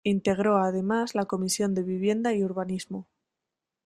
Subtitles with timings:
[0.03, 3.07] Integró además la Comisión de Vivienda y Urbanismo.